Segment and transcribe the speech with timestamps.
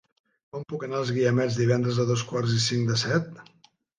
[0.53, 3.31] Com puc anar als Guiamets divendres a dos quarts i cinc de set?